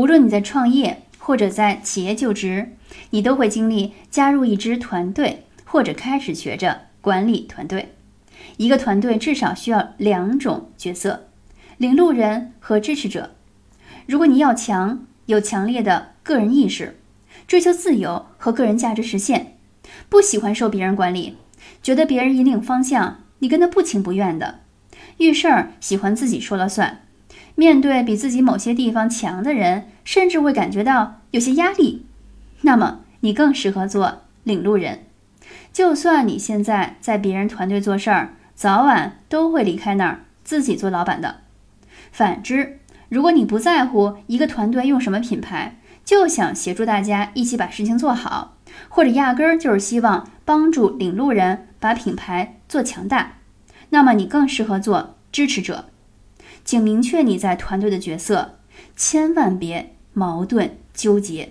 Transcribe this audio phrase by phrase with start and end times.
[0.00, 2.74] 无论你在创业或者在企业就职，
[3.10, 7.92] 你都会经历加入一支团队，或者开始学着管理团队。
[8.56, 11.28] 一个团队至少需要两种角色：
[11.76, 13.32] 领路人和支持者。
[14.06, 16.98] 如果你要强，有强烈的个人意识，
[17.46, 19.58] 追求自由和个人价值实现，
[20.08, 21.36] 不喜欢受别人管理，
[21.82, 24.60] 觉得别人引领方向，你跟他不情不愿的，
[25.18, 27.02] 遇事儿喜欢自己说了算，
[27.54, 32.06] 面对比自己某些地方强的人，甚至会感觉到有些压力，
[32.62, 35.04] 那么你更适合做领路人。
[35.72, 41.40] 就算你现在在别人团队做事儿，早晚都会离开那儿，自己做老板的。
[42.10, 48.56] 反之，如果你不在乎一个团队用什么品牌，就想协助大家一起把事情做好，
[48.88, 53.34] 或者压根儿就是希望帮助领路人把品牌做强大，
[53.90, 55.86] 那么你更适合做支持者。
[56.64, 58.58] 请明确你在团队的角色，
[58.94, 61.48] 千万别矛盾纠结。